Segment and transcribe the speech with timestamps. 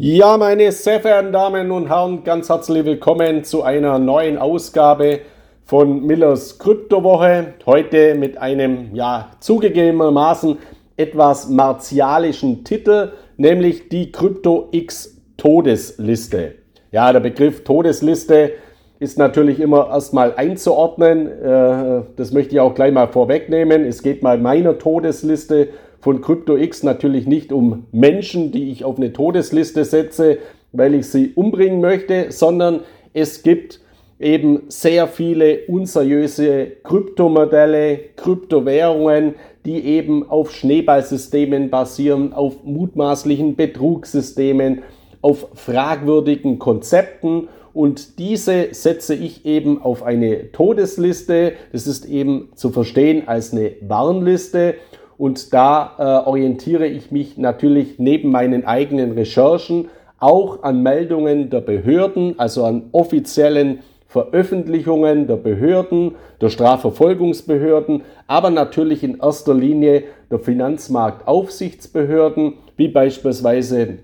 [0.00, 5.22] Ja, meine sehr verehrten Damen und Herren, ganz herzlich willkommen zu einer neuen Ausgabe
[5.64, 7.54] von Millers Kryptowoche.
[7.66, 10.56] Heute mit einem, ja, zugegebenermaßen
[10.96, 16.54] etwas martialischen Titel, nämlich die Krypto X Todesliste.
[16.92, 18.52] Ja, der Begriff Todesliste
[19.00, 21.26] ist natürlich immer erstmal einzuordnen.
[21.26, 23.84] Äh, das möchte ich auch gleich mal vorwegnehmen.
[23.84, 25.70] Es geht mal meiner Todesliste
[26.00, 30.38] von CryptoX natürlich nicht um Menschen, die ich auf eine Todesliste setze,
[30.72, 32.80] weil ich sie umbringen möchte, sondern
[33.14, 33.80] es gibt
[34.20, 39.34] eben sehr viele unseriöse Kryptomodelle, Kryptowährungen,
[39.64, 44.82] die eben auf Schneeballsystemen basieren, auf mutmaßlichen Betrugssystemen,
[45.20, 51.52] auf fragwürdigen Konzepten und diese setze ich eben auf eine Todesliste.
[51.70, 54.74] Das ist eben zu verstehen als eine Warnliste
[55.18, 61.60] und da äh, orientiere ich mich natürlich neben meinen eigenen Recherchen auch an Meldungen der
[61.60, 70.38] Behörden, also an offiziellen Veröffentlichungen der Behörden, der Strafverfolgungsbehörden, aber natürlich in erster Linie der
[70.38, 73.98] Finanzmarktaufsichtsbehörden, wie beispielsweise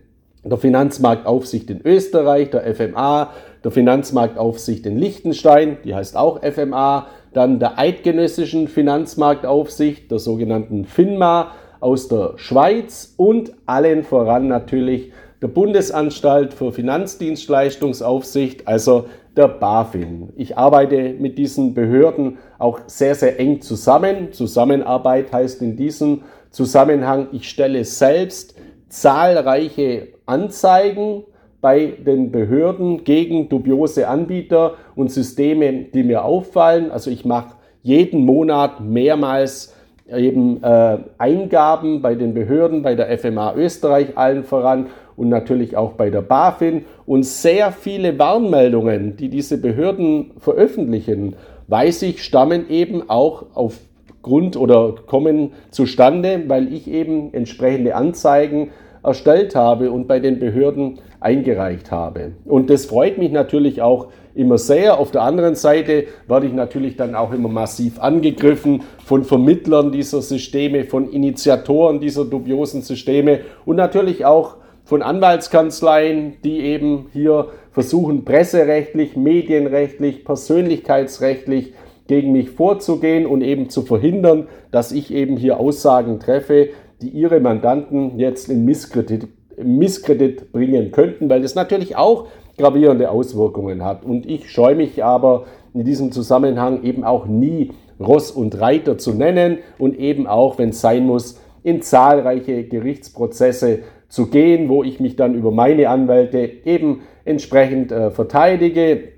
[0.44, 3.30] der Finanzmarktaufsicht in Österreich, der FMA,
[3.64, 11.52] der Finanzmarktaufsicht in Liechtenstein, die heißt auch FMA, dann der Eidgenössischen Finanzmarktaufsicht, der sogenannten FINMA
[11.80, 15.12] aus der Schweiz und allen voran natürlich
[15.42, 19.06] der Bundesanstalt für Finanzdienstleistungsaufsicht, also
[19.36, 20.32] der BaFin.
[20.36, 24.32] Ich arbeite mit diesen Behörden auch sehr, sehr eng zusammen.
[24.32, 28.54] Zusammenarbeit heißt in diesem Zusammenhang, ich stelle selbst
[28.88, 31.24] zahlreiche Anzeigen
[31.64, 36.90] bei den Behörden gegen dubiose Anbieter und Systeme, die mir auffallen.
[36.90, 39.74] Also ich mache jeden Monat mehrmals
[40.14, 45.92] eben äh, Eingaben bei den Behörden, bei der FMA Österreich allen voran und natürlich auch
[45.92, 46.84] bei der BaFin.
[47.06, 51.34] Und sehr viele Warnmeldungen, die diese Behörden veröffentlichen,
[51.68, 58.68] weiß ich, stammen eben auch aufgrund oder kommen zustande, weil ich eben entsprechende Anzeigen
[59.04, 62.32] erstellt habe und bei den Behörden eingereicht habe.
[62.44, 64.98] Und das freut mich natürlich auch immer sehr.
[64.98, 70.22] Auf der anderen Seite werde ich natürlich dann auch immer massiv angegriffen von Vermittlern dieser
[70.22, 78.24] Systeme, von Initiatoren dieser dubiosen Systeme und natürlich auch von Anwaltskanzleien, die eben hier versuchen,
[78.24, 81.72] presserechtlich, medienrechtlich, persönlichkeitsrechtlich
[82.06, 86.68] gegen mich vorzugehen und eben zu verhindern, dass ich eben hier Aussagen treffe,
[87.04, 89.28] die ihre Mandanten jetzt in Misskredit,
[89.62, 94.04] Misskredit bringen könnten, weil das natürlich auch gravierende Auswirkungen hat.
[94.04, 95.44] Und ich scheue mich aber
[95.74, 100.70] in diesem Zusammenhang eben auch nie Ross und Reiter zu nennen und eben auch, wenn
[100.70, 106.50] es sein muss, in zahlreiche Gerichtsprozesse zu gehen, wo ich mich dann über meine Anwälte
[106.64, 109.08] eben entsprechend äh, verteidige.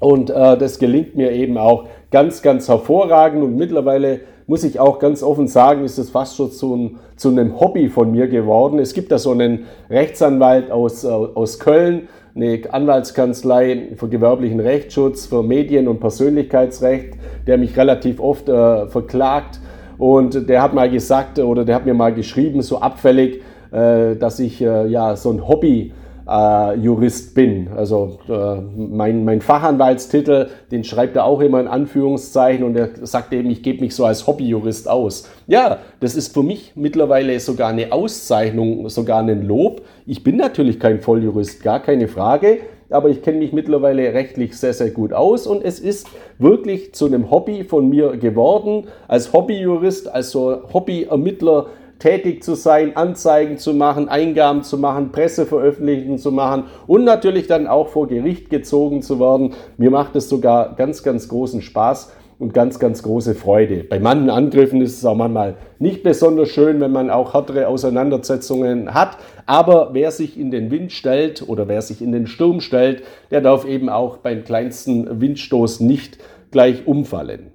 [0.00, 3.42] Und äh, das gelingt mir eben auch ganz, ganz hervorragend.
[3.42, 7.58] Und mittlerweile muss ich auch ganz offen sagen, ist es fast schon zu, zu, einem
[7.60, 8.78] Hobby von mir geworden.
[8.78, 15.26] Es gibt da so einen Rechtsanwalt aus, äh, aus Köln, eine Anwaltskanzlei für gewerblichen Rechtsschutz,
[15.26, 17.14] für Medien- und Persönlichkeitsrecht,
[17.46, 19.60] der mich relativ oft äh, verklagt.
[19.98, 23.40] Und der hat mal gesagt oder der hat mir mal geschrieben, so abfällig,
[23.70, 27.68] äh, dass ich äh, ja so ein Hobby äh, Jurist bin.
[27.76, 33.32] Also äh, mein, mein Fachanwaltstitel, den schreibt er auch immer in Anführungszeichen und er sagt
[33.32, 35.28] eben, ich gebe mich so als Hobbyjurist aus.
[35.46, 39.82] Ja, das ist für mich mittlerweile sogar eine Auszeichnung, sogar ein Lob.
[40.06, 44.72] Ich bin natürlich kein Volljurist, gar keine Frage, aber ich kenne mich mittlerweile rechtlich sehr,
[44.72, 46.06] sehr gut aus und es ist
[46.38, 51.66] wirklich zu einem Hobby von mir geworden, als Hobbyjurist, als so Hobbyermittler
[51.98, 57.66] tätig zu sein, Anzeigen zu machen, Eingaben zu machen, Presseveröffentlichungen zu machen und natürlich dann
[57.66, 59.54] auch vor Gericht gezogen zu werden.
[59.76, 63.84] Mir macht es sogar ganz, ganz großen Spaß und ganz, ganz große Freude.
[63.84, 68.92] Bei manchen Angriffen ist es auch manchmal nicht besonders schön, wenn man auch härtere Auseinandersetzungen
[68.92, 69.16] hat.
[69.46, 73.40] Aber wer sich in den Wind stellt oder wer sich in den Sturm stellt, der
[73.40, 76.18] darf eben auch beim kleinsten Windstoß nicht
[76.50, 77.52] gleich umfallen.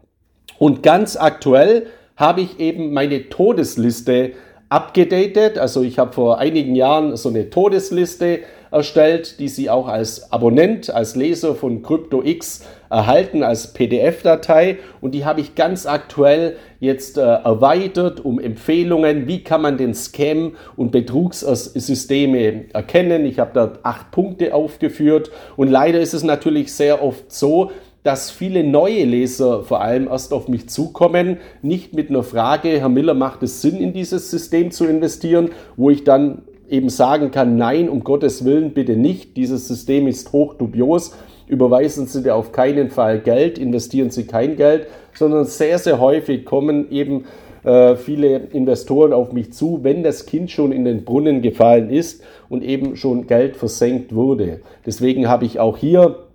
[0.58, 1.88] Und ganz aktuell
[2.20, 4.34] habe ich eben meine Todesliste
[4.68, 5.58] abgedatet.
[5.58, 10.92] Also ich habe vor einigen Jahren so eine Todesliste erstellt, die Sie auch als Abonnent,
[10.92, 14.78] als Leser von CryptoX erhalten, als PDF-Datei.
[15.00, 19.94] Und die habe ich ganz aktuell jetzt äh, erweitert um Empfehlungen, wie kann man den
[19.94, 23.26] Scam- und Betrugssysteme erkennen.
[23.26, 25.32] Ich habe da acht Punkte aufgeführt.
[25.56, 27.72] Und leider ist es natürlich sehr oft so,
[28.04, 32.90] dass viele neue Leser vor allem erst auf mich zukommen, nicht mit einer Frage, Herr
[32.90, 37.58] Miller, macht es Sinn, in dieses System zu investieren, wo ich dann eben sagen kann,
[37.58, 41.14] nein, um Gottes Willen bitte nicht, dieses System ist hoch dubios,
[41.48, 46.46] überweisen Sie dir auf keinen Fall Geld, investieren Sie kein Geld, sondern sehr, sehr häufig
[46.46, 47.26] kommen eben
[47.64, 52.24] äh, viele Investoren auf mich zu, wenn das Kind schon in den Brunnen gefallen ist
[52.48, 54.62] und eben schon Geld versenkt wurde.
[54.86, 56.29] Deswegen habe ich auch hier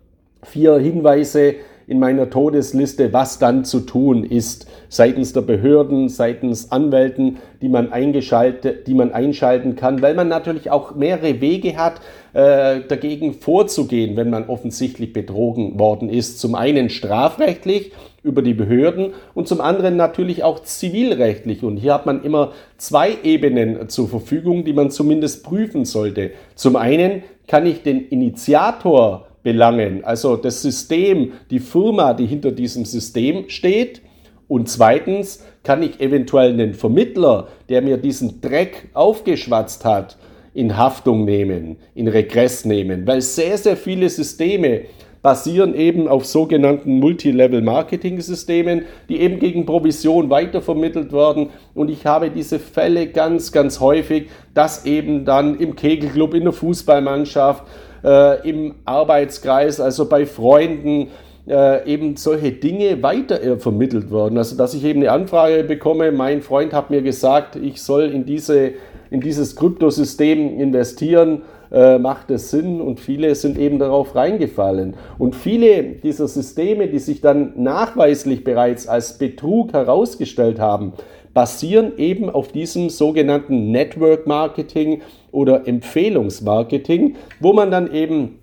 [0.44, 1.56] vier Hinweise
[1.87, 7.93] in meiner Todesliste, was dann zu tun ist seitens der Behörden, seitens Anwälten, die man
[7.93, 12.00] eingeschaltet, die man einschalten kann, weil man natürlich auch mehrere Wege hat,
[12.32, 16.38] äh, dagegen vorzugehen, wenn man offensichtlich betrogen worden ist.
[16.38, 17.93] Zum einen strafrechtlich
[18.23, 21.62] über die Behörden und zum anderen natürlich auch zivilrechtlich.
[21.62, 26.31] Und hier hat man immer zwei Ebenen zur Verfügung, die man zumindest prüfen sollte.
[26.55, 32.85] Zum einen kann ich den Initiator belangen, also das System, die Firma, die hinter diesem
[32.85, 34.02] System steht.
[34.49, 40.19] Und zweitens kann ich eventuell einen Vermittler, der mir diesen Dreck aufgeschwatzt hat,
[40.55, 44.82] in Haftung nehmen, in Regress nehmen, weil sehr, sehr viele Systeme
[45.20, 51.49] basieren eben auf sogenannten Multilevel-Marketing-Systemen, die eben gegen Provision weitervermittelt werden.
[51.75, 56.52] Und ich habe diese Fälle ganz, ganz häufig, dass eben dann im Kegelclub, in der
[56.52, 57.64] Fußballmannschaft,
[58.05, 61.09] äh, im Arbeitskreis, also bei Freunden,
[61.47, 64.39] äh, eben solche Dinge weiter äh, vermittelt werden.
[64.39, 68.25] Also dass ich eben eine Anfrage bekomme, mein Freund hat mir gesagt, ich soll in,
[68.25, 68.73] diese,
[69.11, 74.96] in dieses Kryptosystem investieren, äh, macht es Sinn und viele sind eben darauf reingefallen.
[75.19, 80.93] Und viele dieser Systeme, die sich dann nachweislich bereits als Betrug herausgestellt haben,
[81.34, 85.02] basieren eben auf diesem sogenannten Network Marketing
[85.32, 88.38] oder Empfehlungsmarketing, wo man dann eben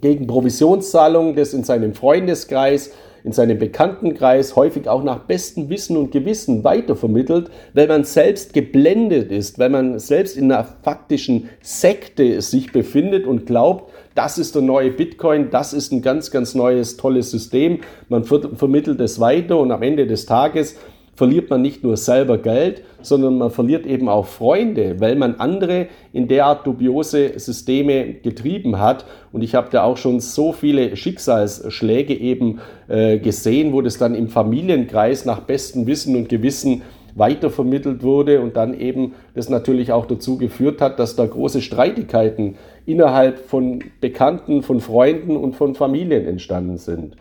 [0.00, 2.92] gegen Provisionszahlungen das in seinem Freundeskreis,
[3.26, 9.32] in seinem Bekanntenkreis häufig auch nach bestem Wissen und Gewissen weitervermittelt, weil man selbst geblendet
[9.32, 14.62] ist, weil man selbst in einer faktischen Sekte sich befindet und glaubt, das ist der
[14.62, 17.80] neue Bitcoin, das ist ein ganz, ganz neues, tolles System.
[18.08, 20.76] Man vermittelt es weiter und am Ende des Tages
[21.16, 25.88] verliert man nicht nur selber Geld, sondern man verliert eben auch Freunde, weil man andere
[26.12, 29.06] in derart dubiose Systeme getrieben hat.
[29.32, 34.14] Und ich habe da auch schon so viele Schicksalsschläge eben äh, gesehen, wo das dann
[34.14, 36.82] im Familienkreis nach bestem Wissen und Gewissen
[37.14, 42.56] weitervermittelt wurde und dann eben das natürlich auch dazu geführt hat, dass da große Streitigkeiten
[42.84, 47.16] innerhalb von Bekannten, von Freunden und von Familien entstanden sind.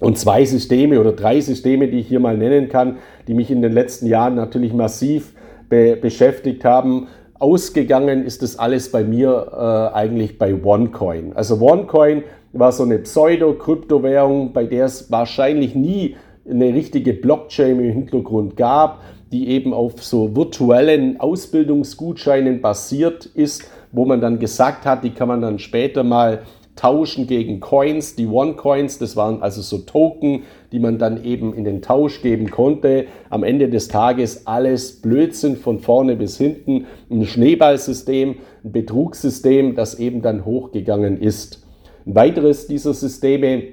[0.00, 2.98] Und zwei Systeme oder drei Systeme, die ich hier mal nennen kann,
[3.28, 5.32] die mich in den letzten Jahren natürlich massiv
[5.68, 7.08] be beschäftigt haben.
[7.38, 11.32] Ausgegangen ist das alles bei mir äh, eigentlich bei OneCoin.
[11.34, 12.22] Also OneCoin
[12.52, 16.16] war so eine Pseudo-Kryptowährung, bei der es wahrscheinlich nie
[16.48, 19.02] eine richtige Blockchain im Hintergrund gab,
[19.32, 25.28] die eben auf so virtuellen Ausbildungsgutscheinen basiert ist, wo man dann gesagt hat, die kann
[25.28, 26.42] man dann später mal
[26.76, 30.42] tauschen gegen Coins, die One-Coins, das waren also so Token,
[30.72, 33.06] die man dann eben in den Tausch geben konnte.
[33.30, 39.98] Am Ende des Tages alles Blödsinn von vorne bis hinten, ein Schneeballsystem, ein Betrugssystem, das
[39.98, 41.66] eben dann hochgegangen ist.
[42.06, 43.64] Ein weiteres dieser Systeme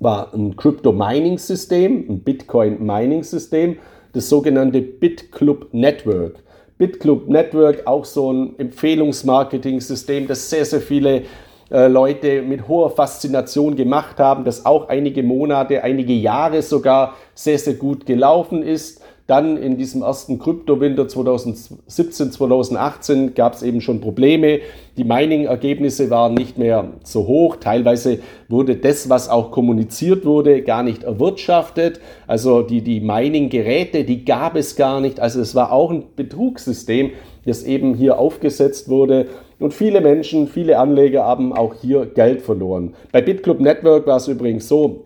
[0.00, 3.76] war ein Crypto-Mining-System, ein Bitcoin-Mining-System,
[4.12, 6.42] das sogenannte BitClub Network.
[6.78, 11.22] BitClub Network, auch so ein Empfehlungsmarketing-System, das sehr, sehr viele
[11.70, 17.58] äh, Leute mit hoher Faszination gemacht haben, das auch einige Monate, einige Jahre sogar sehr,
[17.58, 19.02] sehr gut gelaufen ist.
[19.26, 24.60] Dann in diesem ersten Kryptowinter 2017, 2018 gab es eben schon Probleme.
[24.96, 27.56] Die Mining-Ergebnisse waren nicht mehr so hoch.
[27.56, 32.00] Teilweise wurde das, was auch kommuniziert wurde, gar nicht erwirtschaftet.
[32.28, 35.18] Also die, die Mining-Geräte, die gab es gar nicht.
[35.18, 37.10] Also es war auch ein Betrugssystem,
[37.44, 39.26] das eben hier aufgesetzt wurde.
[39.58, 42.94] Und viele Menschen, viele Anleger haben auch hier Geld verloren.
[43.12, 45.04] Bei BitClub Network war es übrigens so,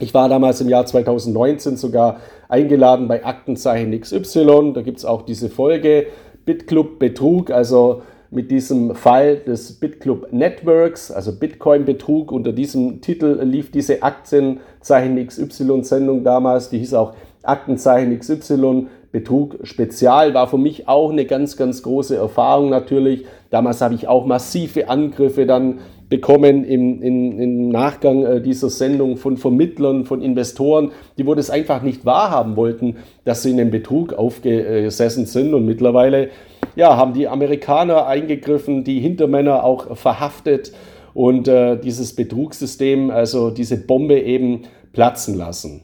[0.00, 4.72] ich war damals im Jahr 2019 sogar eingeladen bei Aktenzeichen XY.
[4.74, 6.06] Da gibt es auch diese Folge
[6.44, 12.32] BitClub Betrug, also mit diesem Fall des BitClub Networks, also Bitcoin-Betrug.
[12.32, 16.70] Unter diesem Titel lief diese Aktenzeichen XY-Sendung damals.
[16.70, 22.16] Die hieß auch Aktenzeichen XY Betrug Spezial war für mich auch eine ganz, ganz große
[22.16, 23.26] Erfahrung natürlich.
[23.50, 29.18] Damals habe ich auch massive Angriffe dann bekommen im, im, im Nachgang äh, dieser Sendung
[29.18, 33.70] von Vermittlern, von Investoren, die wo das einfach nicht wahrhaben wollten, dass sie in den
[33.70, 35.52] Betrug aufgesessen sind.
[35.52, 36.30] Und mittlerweile
[36.74, 40.72] ja, haben die Amerikaner eingegriffen, die Hintermänner auch verhaftet
[41.14, 45.82] und äh, dieses Betrugssystem, also diese Bombe eben platzen lassen.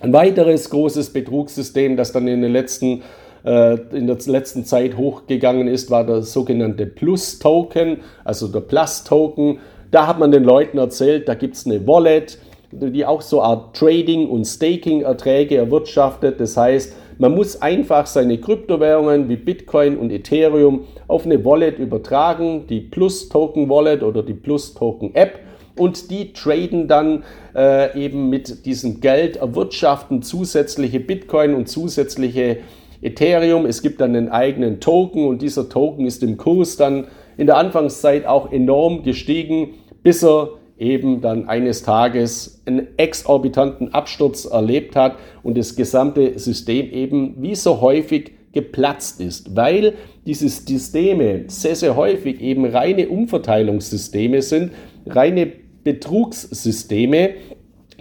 [0.00, 3.02] Ein weiteres großes Betrugssystem, das dann in den letzten
[3.44, 9.58] äh, in der letzten Zeit hochgegangen ist, war der sogenannte Plus-Token, also der Plus-Token.
[9.90, 12.38] Da hat man den Leuten erzählt, da gibt es eine Wallet,
[12.70, 16.40] die auch so Art Trading- und Staking-Erträge erwirtschaftet.
[16.40, 22.66] Das heißt, man muss einfach seine Kryptowährungen wie Bitcoin und Ethereum auf eine Wallet übertragen,
[22.68, 25.40] die Plus-Token-Wallet oder die Plus-Token-App
[25.78, 32.58] und die traden dann äh, eben mit diesem Geld, erwirtschaften zusätzliche Bitcoin und zusätzliche
[33.00, 33.66] Ethereum.
[33.66, 37.06] Es gibt dann einen eigenen Token und dieser Token ist im Kurs dann
[37.36, 44.44] in der Anfangszeit auch enorm gestiegen, bis er eben dann eines Tages einen exorbitanten Absturz
[44.44, 49.94] erlebt hat und das gesamte System eben wie so häufig geplatzt ist, weil
[50.26, 54.72] diese Systeme sehr, sehr häufig eben reine Umverteilungssysteme sind,
[55.06, 55.52] reine
[55.84, 57.34] Betrugssysteme,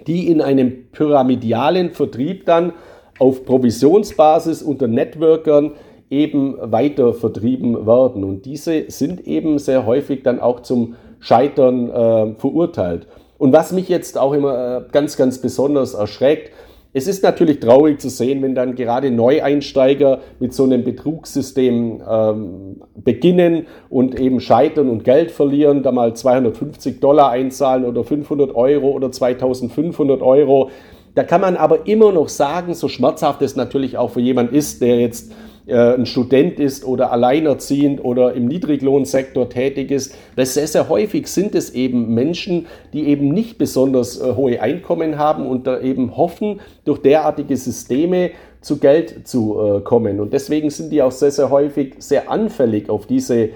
[0.05, 2.74] die in einem pyramidialen Vertrieb dann
[3.19, 5.74] auf Provisionsbasis unter Networkern
[6.10, 8.24] eben weiter vertrieben werden.
[8.24, 13.07] Und diese sind eben sehr häufig dann auch zum Scheitern äh, verurteilt.
[13.38, 16.51] Und was mich jetzt auch immer äh, ganz, ganz besonders erschreckt,
[16.97, 22.81] es ist natürlich traurig zu sehen, wenn dann gerade Neueinsteiger mit so einem Betrugssystem ähm,
[22.95, 28.89] beginnen und eben scheitern und Geld verlieren, da mal 250 Dollar einzahlen oder 500 Euro
[28.89, 30.71] oder 2500 Euro.
[31.13, 34.81] Da kann man aber immer noch sagen, so schmerzhaft es natürlich auch für jemand ist,
[34.81, 35.31] der jetzt
[35.74, 40.15] ein Student ist oder alleinerziehend oder im Niedriglohnsektor tätig ist.
[40.36, 45.17] Weil sehr, sehr häufig sind es eben Menschen, die eben nicht besonders äh, hohe Einkommen
[45.17, 48.31] haben und da eben hoffen, durch derartige Systeme
[48.62, 50.19] zu Geld zu äh, kommen.
[50.19, 53.50] Und deswegen sind die auch sehr, sehr häufig sehr anfällig auf diese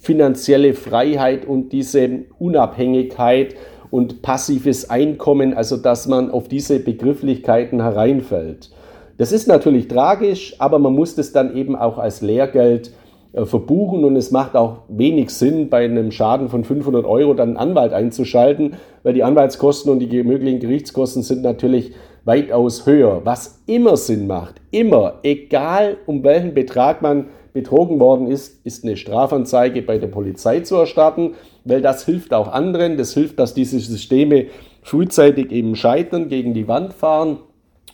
[0.00, 3.56] finanzielle Freiheit und diese Unabhängigkeit
[3.90, 8.70] und passives Einkommen, also dass man auf diese Begrifflichkeiten hereinfällt.
[9.18, 12.92] Das ist natürlich tragisch, aber man muss das dann eben auch als Lehrgeld
[13.32, 17.48] äh, verbuchen und es macht auch wenig Sinn, bei einem Schaden von 500 Euro dann
[17.48, 21.92] einen Anwalt einzuschalten, weil die Anwaltskosten und die möglichen Gerichtskosten sind natürlich
[22.24, 23.22] weitaus höher.
[23.24, 28.96] Was immer Sinn macht, immer, egal um welchen Betrag man betrogen worden ist, ist eine
[28.96, 31.34] Strafanzeige bei der Polizei zu erstatten,
[31.64, 32.96] weil das hilft auch anderen.
[32.96, 34.46] Das hilft, dass diese Systeme
[34.82, 37.38] frühzeitig eben scheitern, gegen die Wand fahren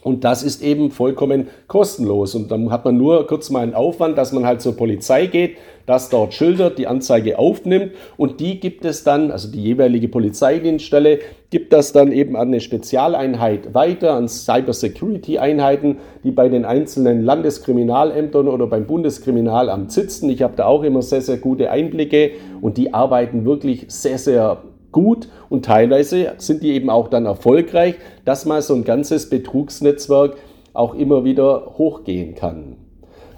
[0.04, 2.34] und das ist eben vollkommen kostenlos.
[2.36, 5.56] Und dann hat man nur kurz mal einen Aufwand, dass man halt zur Polizei geht,
[5.86, 11.18] das dort schildert, die Anzeige aufnimmt und die gibt es dann, also die jeweilige Polizeidienststelle,
[11.50, 18.48] gibt das dann eben an eine Spezialeinheit weiter, an Cybersecurity-Einheiten, die bei den einzelnen Landeskriminalämtern
[18.48, 20.28] oder beim Bundeskriminalamt sitzen.
[20.30, 24.62] Ich habe da auch immer sehr, sehr gute Einblicke und die arbeiten wirklich sehr, sehr
[24.94, 30.38] gut und teilweise sind die eben auch dann erfolgreich, dass mal so ein ganzes Betrugsnetzwerk
[30.72, 32.76] auch immer wieder hochgehen kann.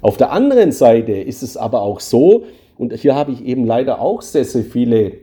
[0.02, 2.44] Auf der anderen Seite ist es aber auch so,
[2.78, 5.14] und hier habe ich eben leider auch sehr, sehr viele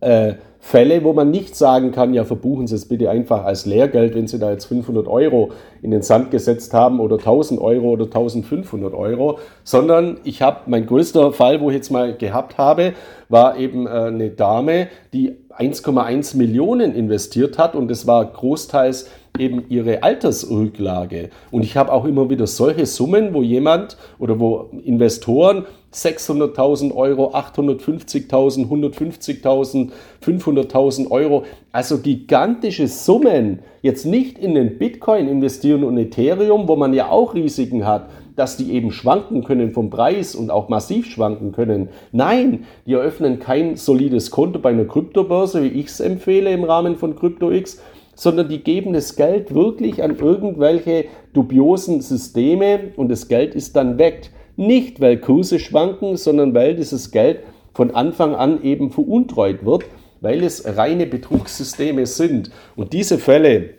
[0.00, 4.14] äh, Fälle, wo man nicht sagen kann, ja, verbuchen Sie es bitte einfach als Lehrgeld,
[4.14, 5.50] wenn Sie da jetzt 500 Euro
[5.82, 10.86] in den Sand gesetzt haben oder 1000 Euro oder 1500 Euro, sondern ich habe, mein
[10.86, 12.94] größter Fall, wo ich jetzt mal gehabt habe,
[13.28, 19.64] war eben äh, eine Dame, die 1,1 Millionen investiert hat und es war großteils eben
[19.68, 21.30] ihre Altersrücklage.
[21.50, 27.34] Und ich habe auch immer wieder solche Summen, wo jemand oder wo Investoren 600.000 Euro,
[27.34, 29.90] 850.000, 150.000,
[30.24, 36.92] 500.000 Euro, also gigantische Summen, jetzt nicht in den Bitcoin investieren und Ethereum, wo man
[36.92, 41.52] ja auch Risiken hat, dass die eben schwanken können vom Preis und auch massiv schwanken
[41.52, 41.88] können.
[42.12, 46.96] Nein, die eröffnen kein solides Konto bei einer Kryptobörse, wie ich es empfehle im Rahmen
[46.96, 47.80] von CryptoX,
[48.14, 53.98] sondern die geben das Geld wirklich an irgendwelche dubiosen Systeme und das Geld ist dann
[53.98, 54.30] weg.
[54.58, 59.84] Nicht, weil Kurse schwanken, sondern weil dieses Geld von Anfang an eben veruntreut wird,
[60.20, 62.50] weil es reine Betrugssysteme sind.
[62.74, 63.74] Und diese Fälle,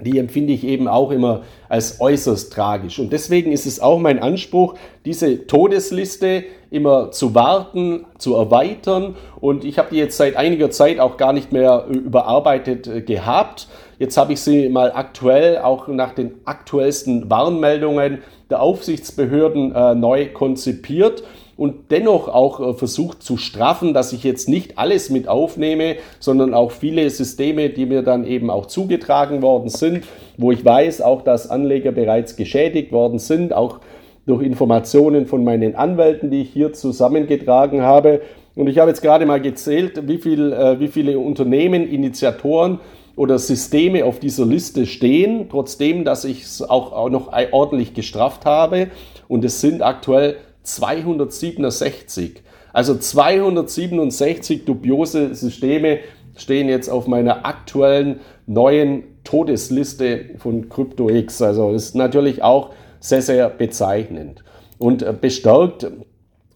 [0.00, 2.98] die empfinde ich eben auch immer als äußerst tragisch.
[2.98, 6.42] Und deswegen ist es auch mein Anspruch, diese Todesliste
[6.72, 9.14] immer zu warten, zu erweitern.
[9.40, 13.68] Und ich habe die jetzt seit einiger Zeit auch gar nicht mehr überarbeitet äh, gehabt.
[13.98, 18.18] Jetzt habe ich sie mal aktuell, auch nach den aktuellsten Warnmeldungen
[18.50, 21.22] der Aufsichtsbehörden äh, neu konzipiert
[21.56, 26.52] und dennoch auch äh, versucht zu straffen, dass ich jetzt nicht alles mit aufnehme, sondern
[26.52, 30.04] auch viele Systeme, die mir dann eben auch zugetragen worden sind,
[30.36, 33.78] wo ich weiß auch, dass Anleger bereits geschädigt worden sind, auch
[34.26, 38.20] durch Informationen von meinen Anwälten, die ich hier zusammengetragen habe.
[38.54, 42.80] Und ich habe jetzt gerade mal gezählt, wie, viel, äh, wie viele Unternehmen, Initiatoren
[43.16, 48.88] oder Systeme auf dieser Liste stehen, trotzdem, dass ich es auch, noch ordentlich gestrafft habe.
[49.26, 52.42] Und es sind aktuell 267.
[52.72, 56.00] Also 267 dubiose Systeme
[56.36, 61.40] stehen jetzt auf meiner aktuellen neuen Todesliste von CryptoX.
[61.40, 62.70] Also ist natürlich auch
[63.00, 64.44] sehr, sehr bezeichnend.
[64.78, 65.90] Und äh, bestärkt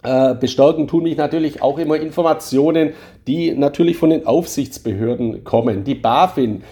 [0.03, 2.95] äh, bestärken tun mich natürlich auch immer Informationen,
[3.27, 5.85] die natürlich von den Aufsichtsbehörden kommen.
[5.85, 6.63] Die BaFin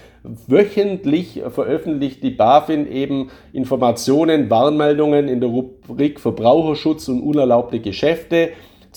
[0.47, 8.49] Wöchentlich veröffentlicht die BaFin eben Informationen, Warnmeldungen in der Rubrik Verbraucherschutz und unerlaubte Geschäfte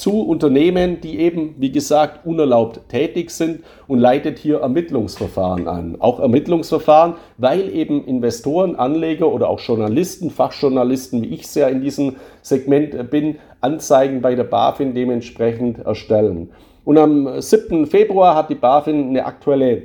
[0.02, 5.94] zu Unternehmen, die eben, wie gesagt, unerlaubt tätig sind und leitet hier Ermittlungsverfahren an.
[6.00, 12.16] Auch Ermittlungsverfahren, weil eben Investoren, Anleger oder auch Journalisten, Fachjournalisten, wie ich ja in diesem
[12.42, 16.50] Segment bin, Anzeigen bei der BaFin dementsprechend erstellen.
[16.84, 17.86] Und am 7.
[17.86, 19.82] Februar hat die BaFin eine aktuelle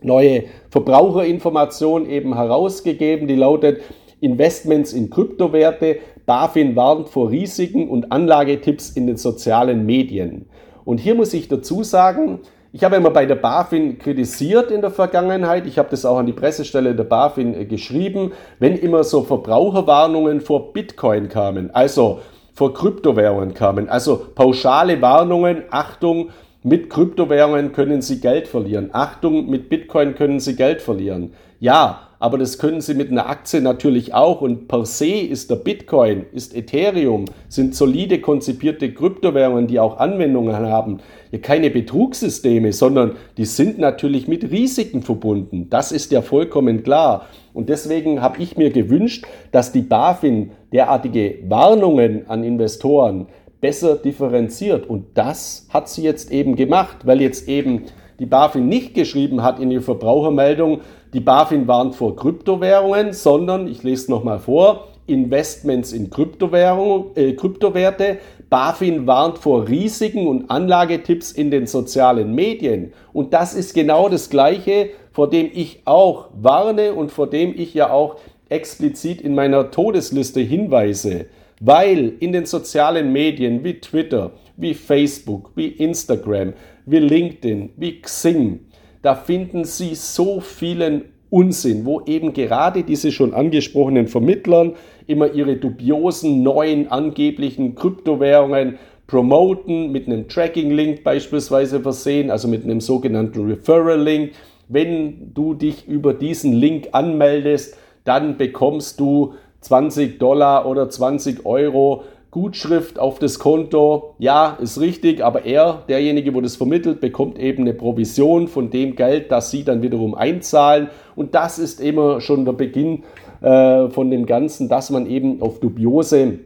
[0.00, 3.82] neue Verbraucherinformation eben herausgegeben, die lautet
[4.20, 5.98] Investments in Kryptowerte.
[6.26, 10.46] BaFin warnt vor Risiken und Anlagetipps in den sozialen Medien.
[10.84, 12.40] Und hier muss ich dazu sagen,
[12.72, 16.26] ich habe immer bei der BaFin kritisiert in der Vergangenheit, ich habe das auch an
[16.26, 22.20] die Pressestelle der BaFin äh, geschrieben, wenn immer so Verbraucherwarnungen vor Bitcoin kamen, also
[22.52, 26.30] vor Kryptowährungen kamen, also pauschale Warnungen, Achtung,
[26.62, 28.90] mit Kryptowährungen können Sie Geld verlieren.
[28.92, 31.32] Achtung, mit Bitcoin können Sie Geld verlieren.
[31.58, 34.42] Ja, aber das können Sie mit einer Aktie natürlich auch.
[34.42, 40.54] Und per se ist der Bitcoin, ist Ethereum, sind solide konzipierte Kryptowährungen, die auch Anwendungen
[40.54, 40.98] haben.
[41.32, 45.68] Ja, keine Betrugssysteme, sondern die sind natürlich mit Risiken verbunden.
[45.70, 47.26] Das ist ja vollkommen klar.
[47.54, 53.28] Und deswegen habe ich mir gewünscht, dass die BaFin derartige Warnungen an Investoren
[53.62, 54.86] besser differenziert.
[54.86, 57.84] Und das hat sie jetzt eben gemacht, weil jetzt eben
[58.18, 63.82] die BaFin nicht geschrieben hat in ihrer Verbrauchermeldung, die BaFin warnt vor Kryptowährungen, sondern, ich
[63.82, 68.18] lese es nochmal vor, Investments in Kryptowährungen, äh, Kryptowerte.
[68.48, 72.92] BaFin warnt vor Risiken und Anlagetipps in den sozialen Medien.
[73.12, 77.74] Und das ist genau das Gleiche, vor dem ich auch warne und vor dem ich
[77.74, 78.16] ja auch
[78.48, 81.26] explizit in meiner Todesliste hinweise
[81.60, 86.54] weil in den sozialen Medien wie Twitter, wie Facebook, wie Instagram,
[86.86, 88.60] wie LinkedIn, wie Xing,
[89.02, 94.74] da finden Sie so vielen Unsinn, wo eben gerade diese schon angesprochenen Vermittlern
[95.06, 102.80] immer ihre dubiosen neuen angeblichen Kryptowährungen promoten, mit einem Tracking-Link beispielsweise versehen, also mit einem
[102.80, 104.32] sogenannten Referral-Link.
[104.68, 112.04] Wenn du dich über diesen Link anmeldest, dann bekommst du 20 Dollar oder 20 Euro
[112.30, 114.14] Gutschrift auf das Konto.
[114.18, 118.94] Ja, ist richtig, aber er, derjenige, wo das vermittelt, bekommt eben eine Provision von dem
[118.94, 120.90] Geld, das sie dann wiederum einzahlen.
[121.16, 123.02] Und das ist immer schon der Beginn
[123.40, 126.38] äh, von dem Ganzen, dass man eben auf dubiose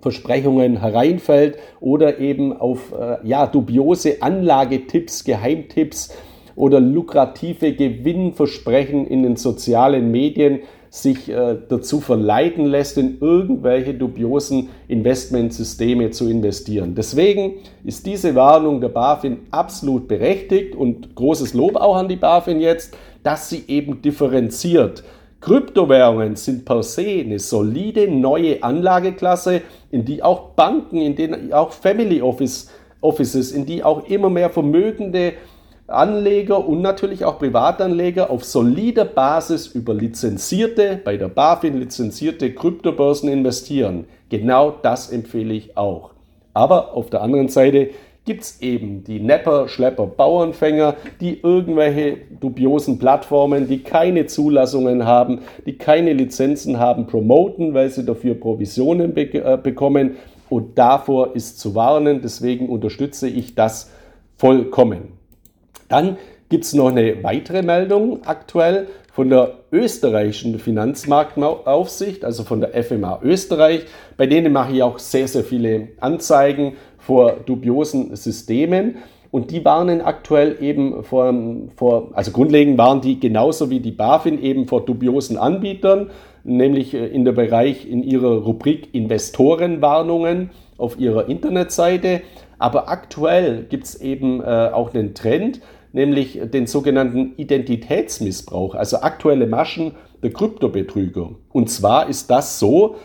[0.00, 6.14] Versprechungen hereinfällt oder eben auf äh, ja, dubiose Anlagetipps, Geheimtipps
[6.56, 10.60] oder lukrative Gewinnversprechen in den sozialen Medien
[10.94, 16.94] sich äh, dazu verleiten lässt, in irgendwelche dubiosen Investmentsysteme zu investieren.
[16.94, 22.60] Deswegen ist diese Warnung der BaFin absolut berechtigt und großes Lob auch an die BaFin
[22.60, 25.02] jetzt, dass sie eben differenziert.
[25.40, 31.72] Kryptowährungen sind per se eine solide neue Anlageklasse, in die auch Banken, in denen auch
[31.72, 35.32] Family Office, Offices, in die auch immer mehr vermögende
[35.86, 43.28] Anleger und natürlich auch Privatanleger auf solider Basis über lizenzierte, bei der BaFin lizenzierte Kryptobörsen
[43.28, 44.06] investieren.
[44.30, 46.12] Genau das empfehle ich auch.
[46.54, 47.90] Aber auf der anderen Seite
[48.24, 55.40] gibt es eben die Nepper, Schlepper, Bauernfänger, die irgendwelche dubiosen Plattformen, die keine Zulassungen haben,
[55.66, 60.16] die keine Lizenzen haben, promoten, weil sie dafür Provisionen be äh, bekommen.
[60.48, 62.20] Und davor ist zu warnen.
[62.22, 63.90] Deswegen unterstütze ich das
[64.36, 65.23] vollkommen.
[65.88, 66.16] Dann
[66.48, 73.20] gibt es noch eine weitere Meldung aktuell von der österreichischen Finanzmarktaufsicht, also von der FMA
[73.22, 73.86] Österreich.
[74.16, 78.96] Bei denen mache ich auch sehr, sehr viele Anzeigen vor dubiosen Systemen.
[79.30, 81.34] Und die warnen aktuell eben vor,
[81.76, 86.10] vor, also grundlegend waren die genauso wie die BaFin eben vor dubiosen Anbietern,
[86.44, 92.22] nämlich äh, in der Bereich in ihrer Rubrik Investorenwarnungen auf ihrer Internetseite.
[92.64, 95.60] Aber aktuell gibt es eben äh, auch einen Trend,
[95.92, 101.32] nämlich den sogenannten Identitätsmissbrauch, also aktuelle Maschen der Kryptobetrüger.
[101.52, 102.96] Und zwar ist das so,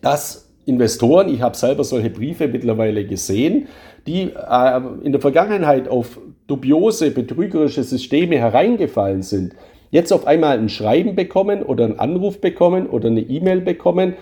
[0.00, 3.66] dass Investoren, ich habe selber solche Briefe mittlerweile gesehen,
[4.06, 9.56] die äh, in der Vergangenheit auf dubiose, betrügerische Systeme hereingefallen sind,
[9.90, 14.14] jetzt auf einmal ein Schreiben bekommen oder einen Anruf bekommen oder eine E-Mail bekommen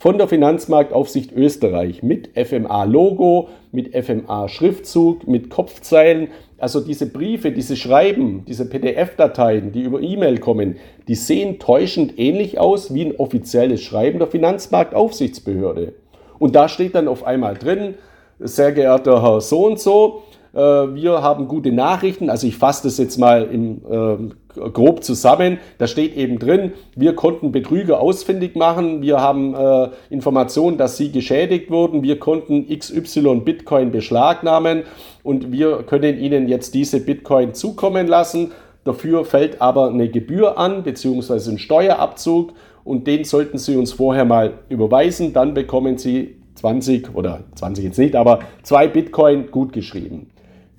[0.00, 6.28] von der Finanzmarktaufsicht Österreich mit FMA-Logo, mit FMA-Schriftzug, mit Kopfzeilen.
[6.56, 12.58] Also diese Briefe, diese Schreiben, diese PDF-Dateien, die über E-Mail kommen, die sehen täuschend ähnlich
[12.58, 15.92] aus wie ein offizielles Schreiben der Finanzmarktaufsichtsbehörde.
[16.38, 17.94] Und da steht dann auf einmal drin,
[18.38, 22.28] sehr geehrter Herr so und so, wir haben gute Nachrichten.
[22.28, 25.58] Also ich fasse das jetzt mal im, äh, grob zusammen.
[25.78, 29.02] Da steht eben drin, wir konnten Betrüger ausfindig machen.
[29.02, 32.02] Wir haben äh, Informationen, dass sie geschädigt wurden.
[32.02, 34.82] Wir konnten XY Bitcoin beschlagnahmen
[35.22, 38.52] und wir können ihnen jetzt diese Bitcoin zukommen lassen.
[38.84, 44.24] Dafür fällt aber eine Gebühr an, beziehungsweise ein Steuerabzug und den sollten Sie uns vorher
[44.24, 45.32] mal überweisen.
[45.32, 50.30] Dann bekommen Sie 20 oder 20 jetzt nicht, aber zwei Bitcoin gut geschrieben.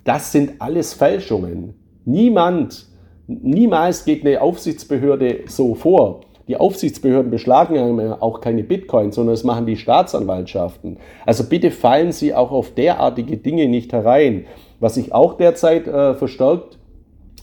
[0.04, 1.74] Das sind alles Fälschungen.
[2.04, 2.86] Niemand,
[3.26, 6.22] niemals geht eine Aufsichtsbehörde so vor.
[6.48, 10.98] Die Aufsichtsbehörden beschlagen auch keine Bitcoin, sondern das machen die Staatsanwaltschaften.
[11.24, 14.46] Also bitte fallen Sie auch auf derartige Dinge nicht herein.
[14.80, 16.78] Was ich auch derzeit äh, verstärkt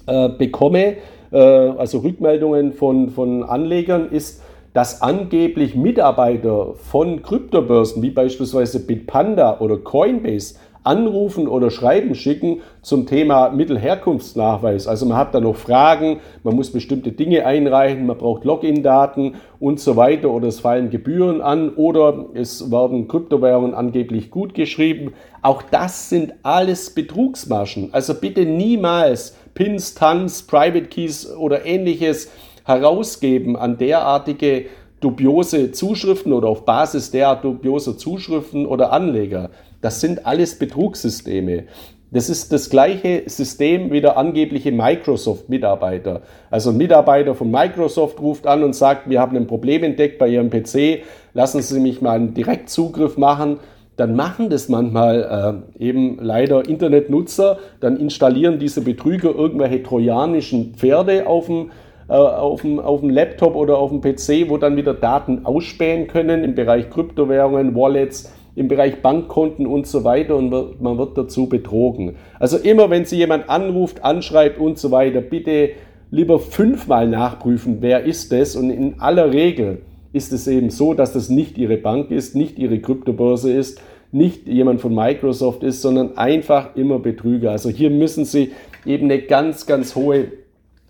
[0.05, 0.97] äh, bekomme,
[1.31, 4.41] äh, also Rückmeldungen von, von Anlegern, ist,
[4.73, 13.05] dass angeblich Mitarbeiter von Kryptobörsen wie beispielsweise Bitpanda oder Coinbase anrufen oder Schreiben schicken zum
[13.05, 14.87] Thema Mittelherkunftsnachweis.
[14.87, 19.79] Also man hat da noch Fragen, man muss bestimmte Dinge einreichen, man braucht Login-Daten und
[19.79, 25.13] so weiter oder es fallen Gebühren an oder es werden Kryptowährungen angeblich gut geschrieben.
[25.41, 27.89] Auch das sind alles Betrugsmaschen.
[27.93, 32.31] Also bitte niemals Pins, Tans, Private Keys oder ähnliches
[32.69, 34.67] herausgeben an derartige
[34.99, 39.49] dubiose Zuschriften oder auf Basis der dubioser Zuschriften oder Anleger.
[39.81, 41.65] Das sind alles Betrugssysteme.
[42.11, 46.21] Das ist das gleiche System wie der angebliche Microsoft-Mitarbeiter.
[46.49, 50.27] Also ein Mitarbeiter von Microsoft ruft an und sagt, wir haben ein Problem entdeckt bei
[50.27, 53.59] Ihrem PC, lassen Sie mich mal einen Direktzugriff machen.
[53.95, 61.27] Dann machen das manchmal äh, eben leider Internetnutzer, dann installieren diese Betrüger irgendwelche trojanischen Pferde
[61.27, 61.71] auf dem
[62.09, 66.07] äh, auf, dem, auf dem Laptop oder auf dem PC, wo dann wieder Daten ausspähen
[66.07, 71.47] können im Bereich Kryptowährungen, Wallets, im Bereich Bankkonten und so weiter und man wird dazu
[71.47, 72.15] betrogen.
[72.39, 75.69] Also immer, wenn Sie jemand anruft, anschreibt und so weiter, bitte
[76.11, 81.13] lieber fünfmal nachprüfen, wer ist es und in aller Regel ist es eben so, dass
[81.13, 86.17] das nicht Ihre Bank ist, nicht Ihre Kryptobörse ist, nicht jemand von Microsoft ist, sondern
[86.17, 87.51] einfach immer Betrüger.
[87.51, 88.51] Also hier müssen Sie
[88.85, 90.31] eben eine ganz, ganz hohe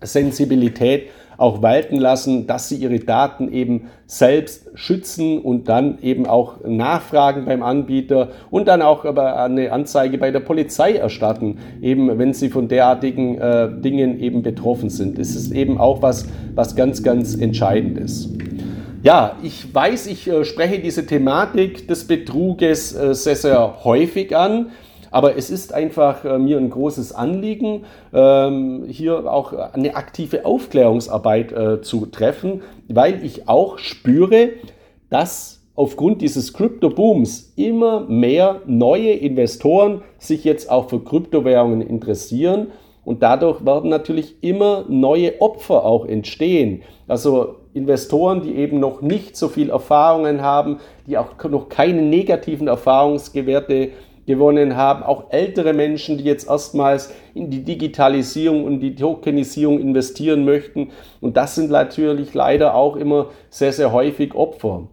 [0.02, 1.10] Sensibilität
[1.40, 7.46] auch walten lassen, dass sie ihre Daten eben selbst schützen und dann eben auch nachfragen
[7.46, 12.50] beim Anbieter und dann auch aber eine Anzeige bei der Polizei erstatten, eben wenn sie
[12.50, 15.18] von derartigen äh, Dingen eben betroffen sind.
[15.18, 18.28] Das ist eben auch was, was ganz, ganz entscheidend ist.
[19.02, 24.66] Ja, ich weiß, ich äh, spreche diese Thematik des Betruges äh, sehr, sehr häufig an.
[25.10, 31.52] Aber es ist einfach äh, mir ein großes Anliegen, ähm, hier auch eine aktive Aufklärungsarbeit
[31.52, 34.50] äh, zu treffen, weil ich auch spüre,
[35.08, 42.68] dass aufgrund dieses Crypto-Booms immer mehr neue Investoren sich jetzt auch für Kryptowährungen interessieren
[43.04, 46.82] und dadurch werden natürlich immer neue Opfer auch entstehen.
[47.08, 52.68] Also Investoren, die eben noch nicht so viel Erfahrungen haben, die auch noch keine negativen
[52.68, 53.90] Erfahrungsgewerte
[54.26, 60.44] gewonnen haben, auch ältere Menschen, die jetzt erstmals in die Digitalisierung und die Tokenisierung investieren
[60.44, 60.90] möchten.
[61.20, 64.88] Und das sind natürlich leider auch immer sehr, sehr häufig Opfer.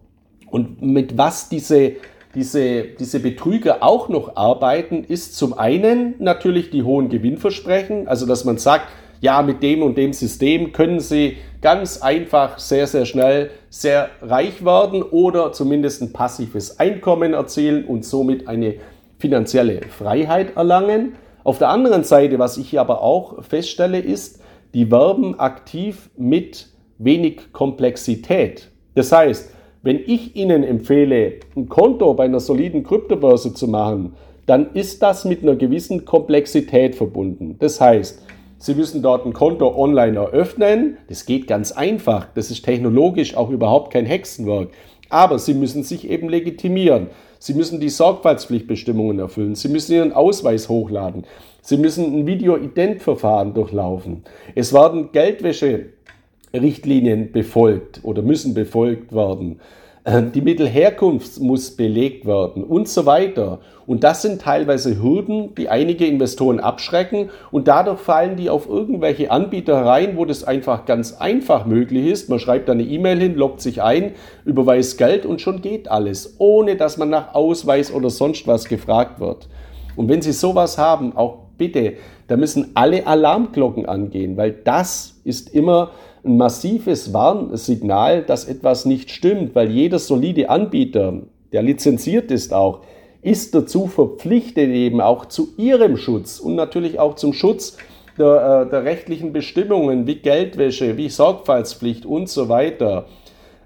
[0.50, 1.92] Und mit was diese,
[2.34, 8.44] diese, diese Betrüger auch noch arbeiten, ist zum einen natürlich die hohen Gewinnversprechen, also dass
[8.44, 8.88] man sagt,
[9.20, 14.64] ja, mit dem und dem System können Sie ganz einfach sehr, sehr schnell sehr reich
[14.64, 18.76] werden oder zumindest ein passives Einkommen erzielen und somit eine
[19.18, 21.14] finanzielle Freiheit erlangen.
[21.44, 24.40] Auf der anderen Seite, was ich hier aber auch feststelle, ist,
[24.74, 28.70] die werben aktiv mit wenig Komplexität.
[28.94, 29.52] Das heißt,
[29.82, 34.14] wenn ich Ihnen empfehle, ein Konto bei einer soliden Kryptobörse zu machen,
[34.46, 37.56] dann ist das mit einer gewissen Komplexität verbunden.
[37.58, 38.22] Das heißt,
[38.60, 40.96] Sie müssen dort ein Konto online eröffnen.
[41.08, 42.26] Das geht ganz einfach.
[42.34, 44.70] Das ist technologisch auch überhaupt kein Hexenwerk.
[45.10, 47.06] Aber Sie müssen sich eben legitimieren.
[47.38, 49.54] Sie müssen die Sorgfaltspflichtbestimmungen erfüllen.
[49.54, 51.24] Sie müssen Ihren Ausweis hochladen.
[51.62, 54.24] Sie müssen ein Video-Ident-Verfahren durchlaufen.
[54.54, 59.60] Es werden Geldwäsche-Richtlinien befolgt oder müssen befolgt werden.
[60.08, 63.58] Äh, die Mittelherkunft muss belegt werden und so weiter.
[63.86, 69.30] Und das sind teilweise Hürden, die einige Investoren abschrecken und dadurch fallen die auf irgendwelche
[69.30, 72.30] Anbieter rein, wo das einfach ganz einfach möglich ist.
[72.30, 74.12] Man schreibt eine E-Mail hin, loggt sich ein,
[74.46, 79.20] überweist Geld und schon geht alles, ohne dass man nach Ausweis oder sonst was gefragt
[79.20, 79.48] wird.
[79.94, 81.94] Und wenn Sie sowas haben, auch bitte,
[82.28, 85.90] da müssen alle Alarmglocken angehen, weil das ist immer
[86.24, 92.80] ein massives Warnsignal, dass etwas nicht stimmt, weil jeder solide Anbieter, der lizenziert ist auch,
[93.22, 97.76] ist dazu verpflichtet, eben auch zu ihrem Schutz und natürlich auch zum Schutz
[98.18, 103.06] der, äh, der rechtlichen Bestimmungen wie Geldwäsche, wie Sorgfaltspflicht und so weiter,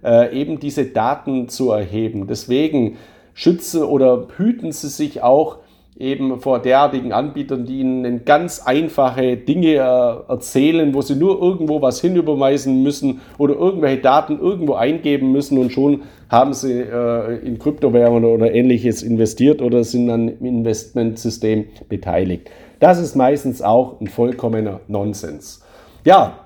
[0.05, 2.27] äh, eben diese Daten zu erheben.
[2.27, 2.97] Deswegen
[3.35, 5.59] schützen oder hüten Sie sich auch
[5.99, 11.83] eben vor derartigen Anbietern, die ihnen ganz einfache Dinge äh, erzählen, wo sie nur irgendwo
[11.83, 17.59] was hinüberweisen müssen oder irgendwelche Daten irgendwo eingeben müssen und schon haben sie äh, in
[17.59, 22.51] Kryptowährungen oder ähnliches investiert oder sind an im Investmentsystem beteiligt.
[22.81, 25.63] Das ist meistens auch ein vollkommener Nonsens.
[26.05, 26.39] Ja,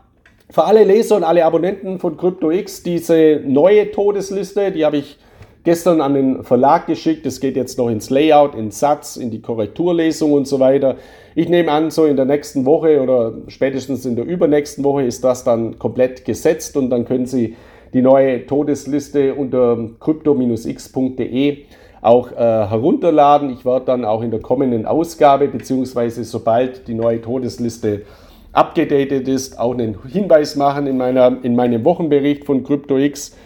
[0.50, 5.18] für alle Leser und alle Abonnenten von CryptoX diese neue Todesliste, die habe ich
[5.66, 7.26] gestern an den Verlag geschickt.
[7.26, 10.94] Es geht jetzt noch ins Layout, ins Satz, in die Korrekturlesung und so weiter.
[11.34, 15.24] Ich nehme an, so in der nächsten Woche oder spätestens in der übernächsten Woche ist
[15.24, 17.56] das dann komplett gesetzt und dann können Sie
[17.92, 21.58] die neue Todesliste unter crypto-x.de
[22.00, 23.50] auch äh, herunterladen.
[23.50, 28.02] Ich werde dann auch in der kommenden Ausgabe, beziehungsweise sobald die neue Todesliste
[28.52, 33.36] abgedatet ist, auch einen Hinweis machen in, meiner, in meinem Wochenbericht von CryptoX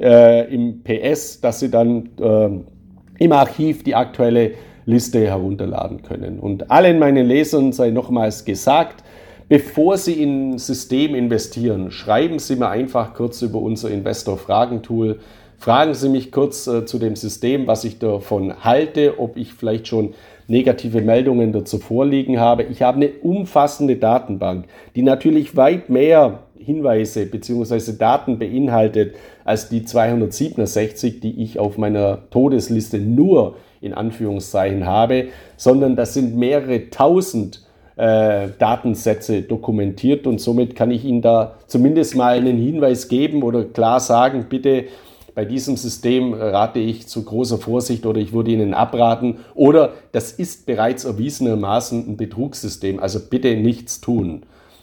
[0.00, 4.52] äh, im PS, dass Sie dann äh, im Archiv die aktuelle
[4.86, 6.40] Liste herunterladen können.
[6.40, 9.04] Und allen meinen Lesern sei nochmals gesagt,
[9.48, 15.20] bevor Sie in System investieren, schreiben Sie mir einfach kurz über unser Investor-Fragen-Tool.
[15.58, 19.86] Fragen Sie mich kurz äh, zu dem System, was ich davon halte, ob ich vielleicht
[19.86, 20.14] schon
[20.48, 22.64] negative Meldungen dazu vorliegen habe.
[22.64, 24.64] Ich habe eine umfassende Datenbank,
[24.96, 27.92] die natürlich weit mehr Hinweise bzw.
[27.98, 35.96] Daten beinhaltet als die 267, die ich auf meiner Todesliste nur in Anführungszeichen habe, sondern
[35.96, 37.62] das sind mehrere tausend
[37.96, 43.64] äh, Datensätze dokumentiert und somit kann ich Ihnen da zumindest mal einen Hinweis geben oder
[43.64, 44.84] klar sagen, bitte
[45.34, 50.32] bei diesem System rate ich zu großer Vorsicht oder ich würde Ihnen abraten oder das
[50.32, 54.42] ist bereits erwiesenermaßen ein Betrugssystem, also bitte nichts tun.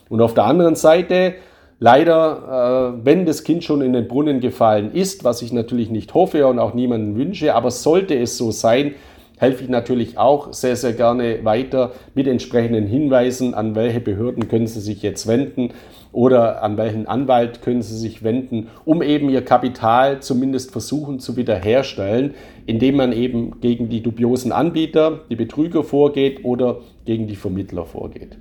[0.10, 1.36] Und auf der anderen Seite
[1.80, 6.14] Leider, äh, wenn das Kind schon in den Brunnen gefallen ist, was ich natürlich nicht
[6.16, 8.96] hoffe und auch niemanden wünsche, aber sollte es so sein,
[9.38, 14.66] helfe ich natürlich auch sehr, sehr gerne weiter mit entsprechenden Hinweisen, an welche Behörden können
[14.66, 15.70] Sie sich jetzt wenden
[16.12, 21.38] oder an welchen Anwalt können Sie sich wenden, um eben Ihr Kapital zumindest versuchen zu
[21.38, 22.34] wiederherstellen,
[22.66, 28.38] indem man eben gegen die dubiosen Anbieter, die Betrüger vorgeht oder gegen die Vermittler vorgeht.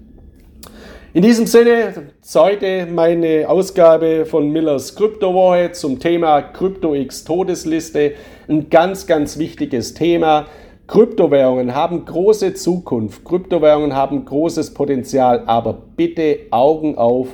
[1.16, 1.94] In diesem Sinne,
[2.34, 8.12] heute meine Ausgabe von Millers Kryptowoche zum Thema CryptoX Todesliste.
[8.48, 10.44] Ein ganz, ganz wichtiges Thema.
[10.86, 13.24] Kryptowährungen haben große Zukunft.
[13.24, 17.28] Kryptowährungen haben großes Potenzial, aber bitte Augen auf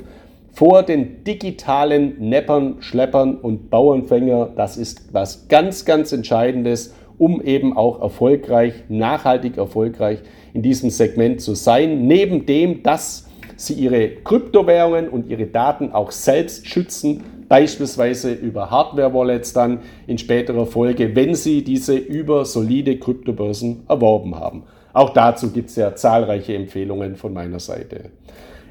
[0.53, 4.51] vor den digitalen Neppern, Schleppern und Bauernfänger.
[4.55, 10.21] Das ist was ganz, ganz Entscheidendes, um eben auch erfolgreich, nachhaltig erfolgreich
[10.55, 12.07] in diesem Segment zu sein.
[12.07, 19.53] Neben dem, dass sie ihre Kryptowährungen und ihre Daten auch selbst schützen, beispielsweise über Hardware-Wallets
[19.53, 24.65] dann in späterer Folge, wenn sie diese über solide Kryptobörsen erworben haben.
[24.93, 28.11] Auch dazu gibt es ja zahlreiche Empfehlungen von meiner Seite.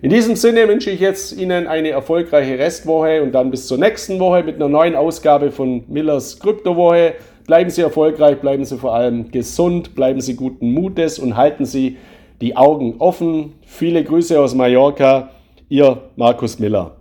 [0.03, 4.19] In diesem Sinne wünsche ich jetzt Ihnen eine erfolgreiche Restwoche und dann bis zur nächsten
[4.19, 7.13] Woche mit einer neuen Ausgabe von Millers Kryptowoche.
[7.45, 11.97] Bleiben Sie erfolgreich, bleiben Sie vor allem gesund, bleiben Sie guten Mutes und halten Sie
[12.41, 13.53] die Augen offen.
[13.65, 15.29] Viele Grüße aus Mallorca,
[15.69, 16.97] Ihr Markus Miller.